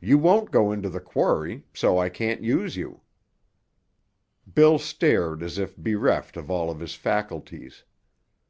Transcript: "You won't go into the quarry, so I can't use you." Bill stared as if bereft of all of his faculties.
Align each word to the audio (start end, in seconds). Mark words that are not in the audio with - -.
"You 0.00 0.16
won't 0.16 0.50
go 0.50 0.72
into 0.72 0.88
the 0.88 0.98
quarry, 0.98 1.66
so 1.74 1.98
I 1.98 2.08
can't 2.08 2.40
use 2.42 2.74
you." 2.74 3.02
Bill 4.54 4.78
stared 4.78 5.42
as 5.42 5.58
if 5.58 5.76
bereft 5.76 6.38
of 6.38 6.50
all 6.50 6.70
of 6.70 6.80
his 6.80 6.94
faculties. 6.94 7.84